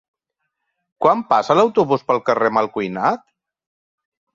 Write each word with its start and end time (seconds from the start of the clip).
Quan 1.05 1.21
passa 1.35 1.57
l'autobús 1.61 2.09
pel 2.11 2.25
carrer 2.31 2.53
Malcuinat? 2.59 3.27